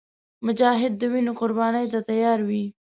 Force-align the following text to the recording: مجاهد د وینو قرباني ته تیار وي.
مجاهد 0.45 0.93
د 0.97 1.03
وینو 1.11 1.31
قرباني 1.39 1.85
ته 1.93 1.99
تیار 2.09 2.39
وي. 2.49 2.65